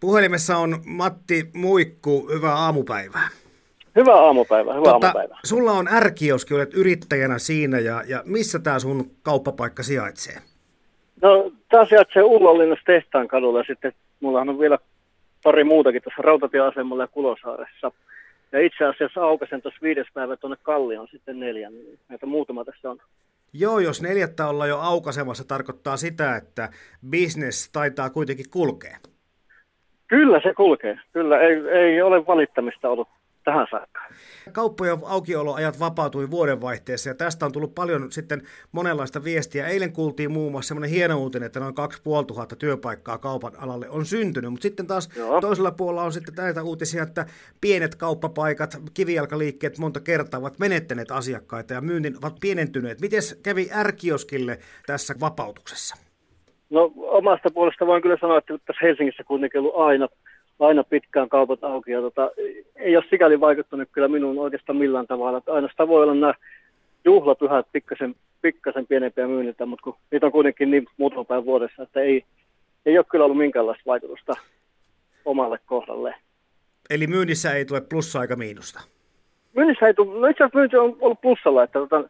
Puhelimessa 0.00 0.56
on 0.56 0.82
Matti 0.86 1.50
Muikku, 1.54 2.28
hyvää 2.34 2.54
aamupäivää. 2.54 3.28
Hyvää 3.96 4.14
aamupäivää, 4.14 4.74
hyvää 4.74 4.92
tota, 4.92 5.06
aamupäivää. 5.06 5.38
Sulla 5.44 5.72
on 5.72 5.88
ärkioski, 5.88 6.54
olet 6.54 6.74
yrittäjänä 6.74 7.38
siinä 7.38 7.78
ja, 7.78 8.02
ja 8.06 8.22
missä 8.24 8.58
tämä 8.58 8.78
sun 8.78 9.10
kauppapaikka 9.22 9.82
sijaitsee? 9.82 10.36
No, 11.22 11.52
tämä 11.68 11.84
sijaitsee 11.86 12.22
Ullonlinnassa 12.22 12.84
Tehtaan 12.86 13.28
kadulla 13.28 13.58
ja 13.58 13.64
sitten 13.64 13.92
mullahan 14.20 14.48
on 14.48 14.58
vielä 14.58 14.78
pari 15.42 15.64
muutakin 15.64 16.02
tuossa 16.02 16.22
rautatieasemalla 16.22 17.02
ja 17.02 17.08
Kulosaaressa. 17.08 17.92
Ja 18.52 18.60
itse 18.60 18.84
asiassa 18.84 19.22
aukasen 19.22 19.62
tuossa 19.62 19.80
viides 19.82 20.06
päivä 20.14 20.36
tuonne 20.36 20.56
Kallioon 20.62 21.08
sitten 21.10 21.40
neljän, 21.40 21.72
niin 21.72 21.98
näitä 22.08 22.26
muutama 22.26 22.64
tässä 22.64 22.90
on. 22.90 22.98
Joo, 23.52 23.78
jos 23.78 24.02
neljättä 24.02 24.48
olla 24.48 24.66
jo 24.66 24.78
aukasemassa, 24.78 25.44
tarkoittaa 25.44 25.96
sitä, 25.96 26.36
että 26.36 26.68
business 27.10 27.70
taitaa 27.72 28.10
kuitenkin 28.10 28.50
kulkea. 28.50 28.98
Kyllä 30.08 30.40
se 30.42 30.54
kulkee. 30.54 30.98
Kyllä 31.12 31.40
ei, 31.40 31.68
ei 31.68 32.02
ole 32.02 32.26
valittamista 32.26 32.88
ollut 32.88 33.08
tähän 33.46 33.66
saakka. 33.70 34.00
Kauppojen 34.52 34.98
aukioloajat 35.04 35.80
vapautui 35.80 36.30
vuodenvaihteessa 36.30 37.10
ja 37.10 37.14
tästä 37.14 37.46
on 37.46 37.52
tullut 37.52 37.74
paljon 37.74 38.12
sitten 38.12 38.42
monenlaista 38.72 39.24
viestiä. 39.24 39.66
Eilen 39.66 39.92
kuultiin 39.92 40.32
muun 40.32 40.52
muassa 40.52 40.68
semmoinen 40.68 40.90
hieno 40.90 41.18
uutinen, 41.18 41.46
että 41.46 41.60
noin 41.60 41.74
2500 41.74 42.56
työpaikkaa 42.58 43.18
kaupan 43.18 43.52
alalle 43.58 43.88
on 43.88 44.06
syntynyt, 44.06 44.50
mutta 44.50 44.62
sitten 44.62 44.86
taas 44.86 45.16
Joo. 45.16 45.40
toisella 45.40 45.70
puolella 45.70 46.02
on 46.02 46.12
sitten 46.12 46.34
näitä 46.34 46.62
uutisia, 46.62 47.02
että 47.02 47.26
pienet 47.60 47.94
kauppapaikat, 47.94 48.76
kivijalkaliikkeet 48.94 49.78
monta 49.78 50.00
kertaa 50.00 50.40
ovat 50.40 50.58
menettäneet 50.58 51.10
asiakkaita 51.10 51.74
ja 51.74 51.80
myynnin 51.80 52.16
ovat 52.18 52.36
pienentyneet. 52.40 53.00
Miten 53.00 53.22
kävi 53.42 53.68
ärkioskille 53.74 54.58
tässä 54.86 55.14
vapautuksessa? 55.20 56.05
No 56.70 56.92
omasta 56.96 57.50
puolesta 57.50 57.86
voin 57.86 58.02
kyllä 58.02 58.16
sanoa, 58.20 58.38
että 58.38 58.58
tässä 58.66 58.86
Helsingissä 58.86 59.24
kuitenkin 59.24 59.60
ollut 59.60 59.76
aina 59.76 60.08
aina 60.60 60.84
pitkään 60.84 61.28
kaupat 61.28 61.64
auki. 61.64 61.90
Ja 61.90 62.00
tota, 62.00 62.30
ei 62.76 62.96
ole 62.96 63.04
sikäli 63.10 63.40
vaikuttanut 63.40 63.88
kyllä 63.92 64.08
minuun 64.08 64.38
oikeastaan 64.38 64.76
millään 64.76 65.06
tavalla. 65.06 65.38
Että 65.38 65.52
aina 65.52 65.68
sitä 65.68 65.88
voi 65.88 66.02
olla 66.02 66.14
nämä 66.14 66.34
juhlapyhät 67.04 67.66
pikkasen, 67.72 68.14
pikkasen 68.42 68.86
pienempiä 68.86 69.26
myynniltä, 69.26 69.66
mutta 69.66 69.82
kun 69.82 69.96
niitä 70.10 70.26
on 70.26 70.32
kuitenkin 70.32 70.70
niin 70.70 70.86
muutama 70.96 71.24
päivä 71.24 71.44
vuodessa, 71.44 71.82
että 71.82 72.00
ei, 72.00 72.24
ei 72.86 72.98
ole 72.98 73.06
kyllä 73.10 73.24
ollut 73.24 73.38
minkäänlaista 73.38 73.82
vaikutusta 73.86 74.32
omalle 75.24 75.58
kohdalle. 75.66 76.14
Eli 76.90 77.06
myynnissä 77.06 77.52
ei 77.52 77.64
tule 77.64 77.80
plussaa 77.80 78.22
eikä 78.22 78.36
miinusta? 78.36 78.80
Myynnissä 79.54 79.86
ei 79.86 79.94
tule, 79.94 80.20
no 80.20 80.26
itse 80.26 80.44
asiassa 80.44 80.58
myynti 80.58 80.76
on 80.76 80.96
ollut 81.00 81.20
plussalla, 81.20 81.62
että 81.62 81.78
tota, 81.78 82.04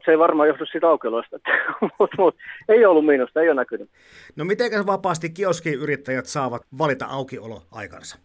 mutta 0.00 0.10
se 0.10 0.10
ei 0.10 0.18
varmaan 0.18 0.48
johdu 0.48 0.66
siitä 0.66 0.88
aukioloista, 0.88 1.36
mutta 1.98 2.16
mut, 2.18 2.36
ei 2.68 2.84
ollut 2.84 3.06
miinusta, 3.06 3.40
ei 3.40 3.48
ole 3.48 3.54
näkynyt. 3.54 3.90
No 4.36 4.44
miten 4.44 4.86
vapaasti 4.86 5.30
kioskiyrittäjät 5.30 6.26
saavat 6.26 6.62
valita 6.78 7.06
aukioloaikansa? 7.06 8.18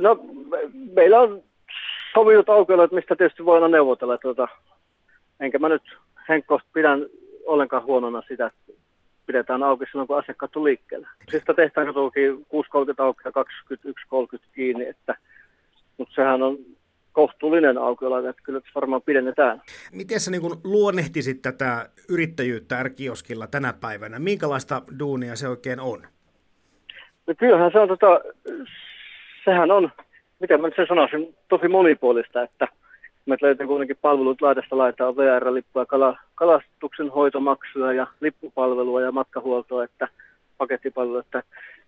No 0.00 0.18
meillä 0.94 1.20
on 1.20 1.42
sovitut 2.14 2.48
aukiolot, 2.48 2.92
mistä 2.92 3.16
tietysti 3.16 3.44
voidaan 3.44 3.70
neuvotella. 3.70 4.18
Tuota, 4.18 4.48
enkä 5.40 5.58
mä 5.58 5.68
nyt 5.68 5.82
Henkko 6.28 6.60
pidän 6.72 7.06
ollenkaan 7.46 7.84
huonona 7.84 8.22
sitä, 8.28 8.46
että 8.46 8.72
pidetään 9.26 9.62
auki 9.62 9.84
silloin, 9.90 10.08
kun 10.08 10.18
asiakkaat 10.18 10.56
on 10.56 10.64
liikkeellä. 10.64 11.08
Sitten 11.30 11.56
tehtaan 11.56 11.94
toki 11.94 12.30
6.30 12.30 12.38
auki 12.98 13.20
ja 13.24 13.30
21.30 14.36 14.42
kiinni, 14.54 14.86
että, 14.86 15.14
mutta 15.98 16.14
sehän 16.14 16.42
on 16.42 16.58
kohtuullinen 17.18 17.78
aukiolo, 17.78 18.28
että 18.28 18.42
kyllä 18.42 18.60
varmaan 18.74 19.02
pidennetään. 19.02 19.62
Miten 19.92 20.20
sä 20.20 20.30
niin 20.30 20.42
luonnehtisit 20.64 21.42
tätä 21.42 21.88
yrittäjyyttä 22.08 22.78
ärkioskilla 22.78 23.46
tänä 23.46 23.74
päivänä? 23.80 24.18
Minkälaista 24.18 24.82
duunia 24.98 25.36
se 25.36 25.48
oikein 25.48 25.80
on? 25.80 26.02
No 27.26 27.34
kyllähän 27.38 27.72
se 27.72 27.78
on, 27.78 27.88
tota, 27.88 28.20
sehän 29.44 29.70
on, 29.70 29.90
miten 30.40 30.60
mä 30.60 30.68
se 30.76 30.86
sanoisin, 30.88 31.34
tosi 31.48 31.68
monipuolista, 31.68 32.42
että 32.42 32.68
me 33.26 33.36
löytyy 33.42 33.66
kuitenkin 33.66 33.98
palvelut 34.02 34.42
laidasta 34.42 34.78
laitaa 34.78 35.16
VR-lippua, 35.16 35.86
kala, 35.86 36.18
kalastuksen 36.34 37.10
hoitomaksuja 37.10 37.92
ja 37.92 38.06
lippupalvelua 38.20 39.00
ja 39.00 39.12
matkahuoltoa, 39.12 39.84
että 39.84 40.08
pakettipalvelua, 40.58 41.20
että, 41.20 41.42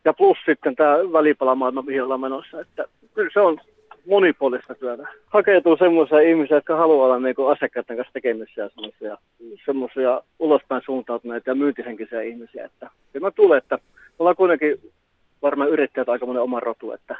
ja 0.04 0.12
plus 0.12 0.38
sitten 0.46 0.76
tämä 0.76 0.94
välipalamaailma, 1.12 1.82
mihin 1.82 2.02
ollaan 2.02 2.20
menossa, 2.20 2.60
että 2.60 2.84
kyllä 3.14 3.30
se 3.32 3.40
on 3.40 3.60
monipuolista 4.06 4.74
työtä. 4.74 5.08
Hakeutuu 5.26 5.76
semmoisia 5.76 6.20
ihmisiä, 6.20 6.56
jotka 6.56 6.76
haluaa 6.76 7.06
olla 7.06 7.18
niin 7.18 7.34
asiakkaiden 7.52 7.96
kanssa 7.96 8.12
tekemisissä 8.12 8.62
ja 8.62 8.70
semmoisia, 8.74 9.16
semmoisia 9.64 10.20
ulospäin 10.38 10.82
suuntautuneita 10.84 11.50
ja 11.50 11.54
myyntihenkisiä 11.54 12.22
ihmisiä. 12.22 12.64
Että, 12.64 12.90
ja 13.14 13.20
mä 13.20 13.30
tulen, 13.30 13.58
että 13.58 13.78
ollaan 14.18 14.36
kuitenkin 14.36 14.80
varmaan 15.42 15.70
yrittäjät 15.70 16.08
aika 16.08 16.26
monen 16.26 16.42
oman 16.42 16.62
rotu, 16.62 16.92
että 16.92 17.16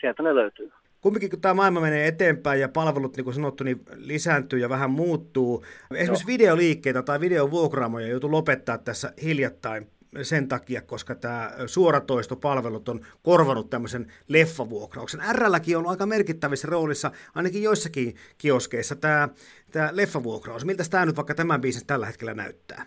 sieltä 0.00 0.22
ne 0.22 0.34
löytyy. 0.34 0.70
Kumminkin 1.00 1.30
kun 1.30 1.40
tämä 1.40 1.54
maailma 1.54 1.80
menee 1.80 2.06
eteenpäin 2.06 2.60
ja 2.60 2.68
palvelut, 2.68 3.16
niin 3.16 3.24
kuin 3.24 3.34
sanottu, 3.34 3.64
niin 3.64 3.80
lisääntyy 3.96 4.58
ja 4.58 4.68
vähän 4.68 4.90
muuttuu. 4.90 5.64
Esimerkiksi 5.94 6.24
Joo. 6.24 6.38
videoliikkeitä 6.38 7.02
tai 7.02 7.20
videovuokraamoja 7.20 8.06
joutuu 8.06 8.30
lopettaa 8.30 8.78
tässä 8.78 9.12
hiljattain 9.22 9.86
sen 10.22 10.48
takia, 10.48 10.82
koska 10.82 11.14
tämä 11.14 11.50
suoratoistopalvelut 11.66 12.88
on 12.88 13.00
korvanut 13.22 13.70
tämmöisen 13.70 14.06
leffavuokrauksen. 14.28 15.20
RLläkin 15.32 15.76
on 15.76 15.86
aika 15.86 16.06
merkittävissä 16.06 16.68
roolissa, 16.70 17.10
ainakin 17.34 17.62
joissakin 17.62 18.14
kioskeissa, 18.38 18.96
tämä, 18.96 19.28
tämä 19.72 19.88
leffavuokraus. 19.92 20.64
Miltä 20.64 20.82
tämä 20.90 21.06
nyt 21.06 21.16
vaikka 21.16 21.34
tämän 21.34 21.60
biisin 21.60 21.86
tällä 21.86 22.06
hetkellä 22.06 22.34
näyttää? 22.34 22.84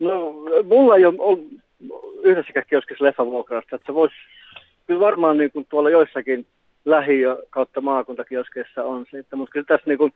No, 0.00 0.32
mulla 0.64 0.96
ei 0.96 1.04
ole 1.04 1.38
yhdessäkään 2.22 2.66
kioskissa 2.68 3.04
leffavuokrausta, 3.04 3.76
että 3.76 3.86
se 3.86 3.94
voisi 3.94 4.14
kyllä 4.86 5.00
varmaan 5.00 5.38
niin 5.38 5.50
kuin 5.50 5.66
tuolla 5.70 5.90
joissakin 5.90 6.46
lähi- 6.84 7.46
kautta 7.50 7.80
maakuntakioskeissa 7.80 8.84
on 8.84 9.06
se, 9.10 9.18
että, 9.18 9.36
mutta 9.36 9.52
kyllä 9.52 9.66
tässä 9.68 9.86
niin 9.86 9.98
kuin, 9.98 10.12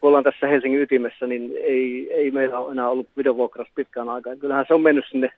kun 0.00 0.08
ollaan 0.08 0.24
tässä 0.24 0.46
Helsingin 0.46 0.80
ytimessä, 0.80 1.26
niin 1.26 1.52
ei, 1.62 2.12
ei 2.12 2.30
meillä 2.30 2.58
ole 2.58 2.72
enää 2.72 2.88
ollut 2.88 3.08
videovuokraus 3.16 3.68
pitkään 3.74 4.08
aikaan. 4.08 4.38
Kyllähän 4.38 4.64
se 4.68 4.74
on 4.74 4.82
mennyt 4.82 5.04
sinne 5.10 5.32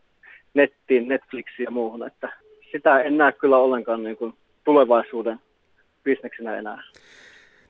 nettiin, 0.59 1.09
Netflixiin 1.09 1.65
ja 1.65 1.71
muuhun, 1.71 2.07
että 2.07 2.33
sitä 2.73 3.01
en 3.01 3.19
näe 3.19 3.33
kyllä 3.33 3.57
ollenkaan 3.57 4.03
niin 4.03 4.17
kuin 4.17 4.35
tulevaisuuden 4.65 5.41
bisneksenä 6.05 6.57
enää. 6.57 6.83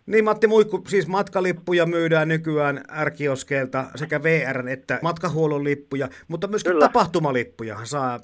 Niin 0.06 0.24
Matti 0.24 0.46
Muikku, 0.46 0.82
siis 0.86 1.08
matkalippuja 1.08 1.86
myydään 1.86 2.28
nykyään 2.28 2.80
ärkioskeilta 2.98 3.84
sekä 3.94 4.22
VR 4.22 4.68
että 4.68 4.98
matkahuollon 5.02 5.64
lippuja, 5.64 6.08
mutta 6.28 6.46
myöskin 6.46 6.72
Kyllä. 6.72 6.86
tapahtumalippuja 6.86 7.76
saa, 7.84 8.20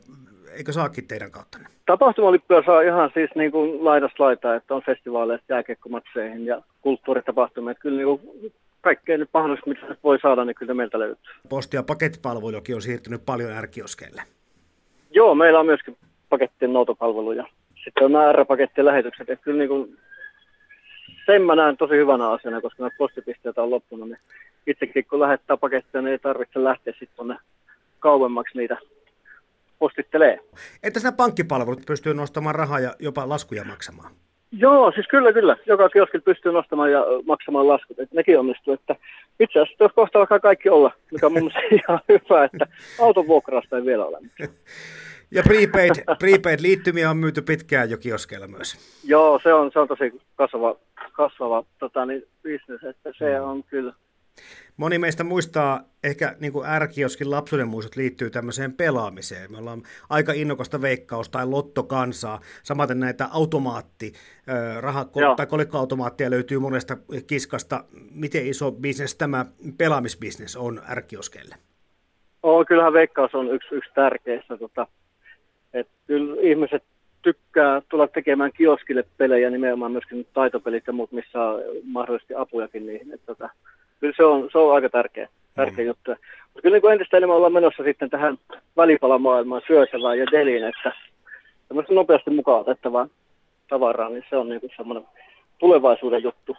eikö 0.57 0.73
saakin 0.73 1.09
teidän 1.09 1.31
kautta? 1.31 1.59
Tapahtumalippuja 1.87 2.63
saa 2.67 2.83
ihan 2.83 3.11
siis 3.15 3.31
niin 3.35 3.51
kuin 3.51 3.85
laidasta 3.85 4.25
laitaa, 4.25 4.55
että 4.55 4.75
on 4.75 4.83
festivaaleista 4.87 5.53
jääkiekkomatseihin 5.53 6.47
ja 6.47 6.63
kulttuuritapahtumia. 6.81 7.75
Kyllä 7.75 7.97
niin 7.97 8.07
kuin 8.07 8.53
kaikkea 8.81 9.19
nyt 9.19 9.31
mahdollista, 9.35 9.69
mitä 9.71 9.97
voi 10.05 10.19
saada, 10.23 10.45
niin 10.45 10.55
kyllä 10.55 10.75
meiltä 10.75 10.99
löytyy. 10.99 11.33
Posti- 11.49 11.77
ja 11.77 11.83
pakettipalvelujakin 11.83 12.75
on 12.75 12.83
siirtynyt 12.83 13.23
paljon 13.27 13.53
ärkioskeille. 13.53 14.23
Joo, 15.15 15.35
meillä 15.35 15.61
on 15.61 15.67
myöskin 15.67 15.97
pakettien 16.29 16.73
noutopalveluja. 16.73 17.47
Sitten 17.85 18.05
on 18.05 18.13
nämä 18.13 18.33
R-pakettien 18.33 18.85
lähetykset. 18.85 19.31
Että 19.31 19.45
kyllä 19.45 19.59
niin 19.59 19.69
kuin, 19.69 19.99
sen 21.27 21.43
mä 21.43 21.55
näen 21.55 21.77
tosi 21.77 21.95
hyvänä 21.95 22.31
asiana, 22.31 22.61
koska 22.61 22.83
nämä 22.83 22.97
postipisteitä 22.99 23.63
on 23.63 23.71
loppunut. 23.71 24.09
Niin 24.09 24.19
itsekin 24.67 25.05
kun 25.11 25.21
lähettää 25.21 25.57
paketteja, 25.57 26.03
niin 26.03 26.13
ei 26.13 26.19
tarvitse 26.19 26.65
lähteä 26.65 26.93
sitten 26.93 27.17
tuonne 27.17 27.37
kauemmaksi 27.99 28.59
niitä 28.59 28.77
postittelee. 29.79 30.41
Entäs 30.83 31.03
nämä 31.03 31.17
pankkipalvelut 31.17 31.87
pystyy 31.87 32.15
nostamaan 32.15 32.55
rahaa 32.55 32.81
ja 32.81 32.95
jopa 32.99 33.29
laskuja 33.29 33.65
maksamaan? 33.65 34.13
Joo, 34.53 34.93
siis 34.93 35.07
kyllä, 35.09 35.33
kyllä. 35.33 35.57
Joka 35.67 35.89
kioskilla 35.89 36.23
pystyy 36.25 36.53
nostamaan 36.53 36.93
ja 36.93 37.05
maksamaan 37.27 37.69
laskut. 37.69 37.99
Että 37.99 38.17
nekin 38.17 38.39
onnistuu. 38.39 38.75
Että 38.75 38.97
itse 39.41 39.59
asiassa 39.59 39.79
tuossa 39.79 39.95
kohta 39.95 40.19
alkaa 40.19 40.39
kaikki 40.39 40.69
olla, 40.69 40.91
mikä 41.13 41.27
on 41.27 41.33
mun 41.33 41.43
mielestä 41.43 41.61
ihan 41.89 42.01
hyvä, 42.09 42.45
että 42.45 42.67
auton 43.01 43.27
vuokrausta 43.27 43.77
ei 43.77 43.85
vielä 43.85 44.05
ole. 44.05 44.19
Ja 45.35 45.43
prepaid, 45.43 46.17
prepaid-liittymiä 46.19 47.11
on 47.11 47.17
myyty 47.17 47.43
pitkään 47.43 47.91
jo 47.91 47.99
kioskeilla 47.99 48.47
myös. 48.47 49.01
Joo, 49.05 49.41
se 49.43 49.55
on, 49.55 49.71
se 49.73 49.79
on 49.79 49.89
tosi 49.89 50.21
kasvava, 50.37 50.77
kasvava 51.13 51.65
tota, 51.79 52.07
niin, 52.07 52.23
business, 52.43 52.85
että 52.85 53.13
se 53.19 53.39
mm. 53.39 53.45
on 53.45 53.65
kyllä 53.65 53.93
Moni 54.77 54.99
meistä 54.99 55.25
muistaa, 55.25 55.81
ehkä 56.05 56.37
niin 56.41 56.53
kuin 56.53 56.67
ärkioskin 56.67 57.31
lapsuuden 57.31 57.69
muistot 57.69 57.97
liittyy 57.97 58.31
tämmöiseen 58.31 58.73
pelaamiseen. 58.73 59.53
Me 59.53 59.59
ollaan 59.59 59.83
aika 60.11 60.33
innokasta 60.33 60.83
veikkaus- 60.83 61.29
tai 61.29 61.47
lottokansaa. 61.47 62.41
Samaten 62.63 63.01
näitä 63.01 63.29
automaatti, 63.33 64.13
raha- 64.81 65.07
tai 65.37 65.47
kolikkoautomaattia 65.47 66.31
löytyy 66.31 66.59
monesta 66.59 66.97
kiskasta. 67.27 67.85
Miten 68.11 68.47
iso 68.47 68.73
bisnes 68.73 69.15
tämä 69.15 69.47
pelaamisbisnes 69.79 70.57
on 70.57 70.81
ärkioskeille? 70.91 71.55
Oh, 72.43 72.67
kyllähän 72.67 72.93
veikkaus 72.93 73.35
on 73.35 73.55
yksi, 73.55 73.75
yksi 73.75 73.91
tärkeistä. 73.95 74.57
Tota, 74.57 74.87
että 75.75 75.93
kyllä 76.07 76.37
ihmiset 76.41 76.83
tykkää 77.23 77.83
tulla 77.89 78.09
tekemään 78.09 78.53
kioskille 78.53 79.05
pelejä, 79.17 79.51
nimenomaan 79.51 79.93
myöskin 79.93 80.27
taitopelit 80.35 80.87
ja 80.87 80.93
muut, 80.93 81.13
missä 81.13 81.43
on 81.43 81.63
mahdollisesti 81.85 82.35
apujakin 82.35 82.87
niihin. 82.87 83.15
Että, 83.15 83.27
tota, 83.27 83.49
kyllä 84.01 84.15
se 84.17 84.25
on, 84.25 84.49
se 84.53 84.59
on 84.59 84.75
aika 84.75 84.89
tärkeä, 84.89 85.29
tärkeä 85.55 85.85
mm. 85.85 85.87
juttu. 85.87 86.11
Mutta 86.11 86.63
kyllä 86.63 86.79
niin 86.79 86.93
entistä 86.93 87.17
enemmän 87.17 87.37
ollaan 87.37 87.53
menossa 87.53 87.83
sitten 87.83 88.11
tähän 88.11 88.39
välipalamaailmaan 88.77 89.63
syötävään 89.67 90.19
ja 90.19 90.27
deliin, 90.33 90.65
että 90.65 90.93
tämmöistä 91.69 91.95
nopeasti 91.95 92.31
mukaan 92.31 92.61
otettavaa 92.61 93.09
tavaraa, 93.69 94.09
niin 94.09 94.25
se 94.31 94.37
on 94.37 94.49
niin 94.49 94.61
semmoinen 94.77 95.05
tulevaisuuden 95.59 96.23
juttu. 96.23 96.57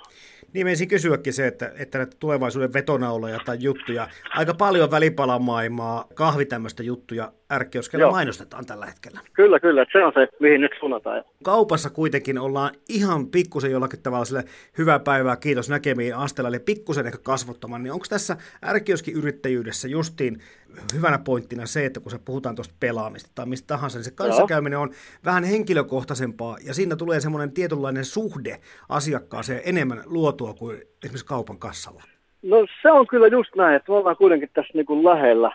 Niin 0.53 0.65
menisin 0.65 0.87
kysyäkin 0.87 1.33
se, 1.33 1.47
että, 1.47 1.71
että 1.79 1.97
näitä 1.97 2.17
tulevaisuuden 2.19 2.73
vetonauloja 2.73 3.39
tai 3.45 3.57
juttuja, 3.59 4.07
aika 4.29 4.53
paljon 4.53 4.91
välipalamaailmaa, 4.91 6.05
kahvi 6.13 6.45
tämmöistä 6.45 6.83
juttuja 6.83 7.31
ärkkioskella 7.53 8.11
mainostetaan 8.11 8.65
tällä 8.65 8.85
hetkellä. 8.85 9.19
Kyllä, 9.33 9.59
kyllä, 9.59 9.81
että 9.81 9.99
se 9.99 10.05
on 10.05 10.13
se, 10.13 10.27
mihin 10.39 10.61
nyt 10.61 10.71
suunnataan. 10.79 11.23
Kaupassa 11.43 11.89
kuitenkin 11.89 12.37
ollaan 12.37 12.71
ihan 12.89 13.27
pikkusen 13.27 13.71
jollakin 13.71 14.01
tavalla 14.03 14.25
sille 14.25 14.43
hyvää 14.77 14.99
päivää, 14.99 15.35
kiitos 15.35 15.69
näkemiin 15.69 16.15
asteella, 16.15 16.49
eli 16.49 16.59
pikkusen 16.59 17.05
ehkä 17.05 17.19
kasvottamaan, 17.23 17.83
niin 17.83 17.93
onko 17.93 18.05
tässä 18.09 18.37
yrittäjyydessä 19.15 19.87
justiin 19.87 20.41
hyvänä 20.95 21.19
pointtina 21.19 21.65
se, 21.65 21.85
että 21.85 21.99
kun 21.99 22.11
se 22.11 22.19
puhutaan 22.25 22.55
tuosta 22.55 22.75
pelaamista 22.79 23.31
tai 23.35 23.45
mistä 23.45 23.67
tahansa, 23.67 23.97
niin 23.97 24.05
se 24.05 24.11
kanssakäyminen 24.11 24.79
on 24.79 24.89
vähän 25.25 25.43
henkilökohtaisempaa 25.43 26.57
ja 26.67 26.73
siinä 26.73 26.95
tulee 26.95 27.19
semmoinen 27.19 27.51
tietynlainen 27.51 28.05
suhde 28.05 28.59
asiakkaaseen 28.89 29.61
enemmän 29.65 30.03
luotua 30.05 30.53
kuin 30.53 30.77
esimerkiksi 31.03 31.25
kaupan 31.25 31.59
kassalla. 31.59 32.03
No 32.43 32.65
se 32.81 32.91
on 32.91 33.07
kyllä 33.07 33.27
just 33.27 33.55
näin, 33.55 33.75
että 33.75 33.91
me 33.91 33.97
ollaan 33.97 34.17
kuitenkin 34.17 34.49
tässä 34.53 34.71
niin 34.73 34.85
kuin 34.85 35.03
lähellä, 35.03 35.51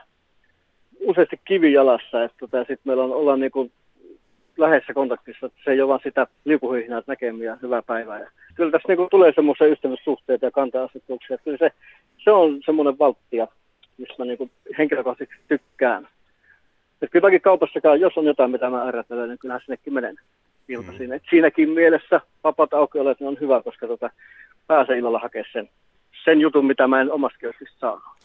useasti 1.01 1.41
kivijalassa, 1.45 2.25
että 2.25 2.37
tota, 2.41 2.59
sitten 2.59 2.81
meillä 2.85 3.05
on, 3.05 3.13
ollaan 3.13 3.41
niin 3.41 3.51
kuin 3.51 3.73
läheisessä 4.57 4.95
kontaktissa, 4.95 5.47
että 5.47 5.59
se 5.65 5.71
ei 5.71 5.81
ole 5.81 5.89
vaan 5.89 6.01
sitä 6.05 6.27
liukuhyhnää 6.45 7.03
näkemiä, 7.07 7.59
hyvää 7.63 7.83
päivää. 7.83 8.19
Ja 8.19 8.31
kyllä 8.55 8.71
tässä 8.71 8.89
niin 8.89 8.97
kuin 8.97 9.11
tulee 9.11 9.33
semmoisia 9.35 9.67
ystävyyssuhteita 9.67 10.47
ja 10.47 10.51
kanta-asetuksia, 10.51 11.35
että 11.35 11.45
kyllä 11.45 11.59
se, 11.59 11.71
se 12.25 12.31
on 12.31 12.61
semmoinen 12.65 12.99
valttia, 12.99 13.49
mistä 13.99 14.15
mä 14.19 14.25
niin 14.25 14.51
henkilökohtaisesti 14.79 15.43
tykkään. 15.49 16.09
Et 17.03 17.11
kylläkin 17.11 17.41
kaupassakaan, 17.41 18.01
jos 18.01 18.19
on 18.19 18.27
jotain, 18.27 18.51
mitä 18.51 18.71
mä 18.71 18.83
ärrätelen, 18.83 19.29
niin 19.29 19.39
kyllähän 19.39 19.61
sinnekin 19.67 19.95
menen 19.95 20.17
iltaisin. 20.69 21.11
Mm. 21.11 21.21
siinäkin 21.31 21.71
mielessä 21.71 22.21
vapaat 22.45 22.75
aukiolot 22.75 23.21
on 23.21 23.37
hyvä, 23.41 23.63
koska 23.63 23.87
tota, 23.87 24.11
pääsee 24.67 24.99
illalla 24.99 25.19
hakemaan 25.19 25.51
sen 25.53 25.69
sen 26.25 26.41
jutun, 26.41 26.67
mitä 26.67 26.89
mä 26.89 27.01
en 27.01 27.13
omasta 27.13 27.39
kioskista 27.39 27.77
saa. 27.81 28.17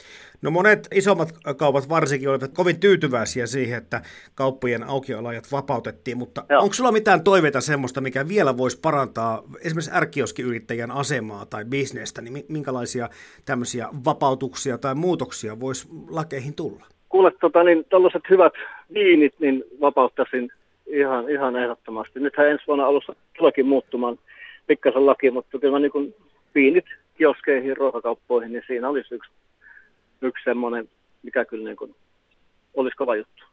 No 0.42 0.52
monet 0.52 0.88
isommat 0.94 1.30
kaupat 1.58 1.90
varsinkin 1.90 2.30
olivat 2.30 2.52
kovin 2.54 2.80
tyytyväisiä 2.80 3.46
siihen, 3.46 3.78
että 3.78 4.02
kauppojen 4.36 4.84
aukiolajat 4.84 5.52
vapautettiin, 5.52 6.18
mutta 6.18 6.46
Joo. 6.50 6.62
onko 6.62 6.74
sulla 6.74 6.92
mitään 6.92 7.24
toiveita 7.24 7.62
semmoista, 7.62 8.02
mikä 8.02 8.28
vielä 8.28 8.58
voisi 8.58 8.80
parantaa 8.82 9.44
esimerkiksi 9.66 9.92
ärkioskiyrittäjän 9.94 10.92
asemaa 10.92 11.46
tai 11.46 11.66
bisnestä, 11.66 12.22
niin 12.22 12.46
minkälaisia 12.50 13.10
tämmöisiä 13.46 13.88
vapautuksia 14.06 14.78
tai 14.78 14.96
muutoksia 14.96 15.60
voisi 15.60 15.88
lakeihin 16.10 16.56
tulla? 16.56 16.86
Kuule, 17.10 17.32
tota, 17.32 17.64
niin 17.64 17.86
tällaiset 17.90 18.24
hyvät 18.30 18.54
viinit, 18.94 19.34
niin 19.40 19.64
vapauttaisin 19.82 20.52
ihan, 20.88 21.30
ihan 21.30 21.56
ehdottomasti. 21.56 22.20
Nythän 22.20 22.48
ensi 22.48 22.64
vuonna 22.68 22.86
alussa 22.86 23.16
tuleekin 23.38 23.66
muuttumaan 23.66 24.20
pikkasen 24.68 25.06
laki, 25.06 25.32
mutta 25.32 25.60
kyllä 25.60 25.80
niin 25.80 26.16
viinit 26.56 26.86
kioskeihin, 27.18 27.78
ruokakauppoihin, 27.78 28.52
niin 28.52 28.64
siinä 28.68 28.90
olisi 28.90 29.16
yksi, 29.16 29.32
yksi 30.22 30.44
semmoinen, 30.44 30.90
mikä 31.24 31.46
kyllä 31.46 31.66
niin 31.66 31.78
kuin 31.78 31.96
olisi 32.74 32.98
kova 32.98 33.16
juttu. 33.16 33.46